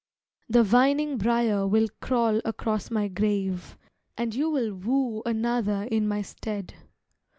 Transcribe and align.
The 0.49 0.63
vining 0.63 1.19
brier 1.19 1.67
will 1.67 1.87
crawl 1.99 2.41
across 2.43 2.89
my 2.89 3.07
grave, 3.07 3.77
And 4.17 4.33
you 4.33 4.49
will 4.49 4.73
woo 4.73 5.21
another 5.27 5.83
in 5.91 6.07
my 6.07 6.23
stead. 6.23 6.73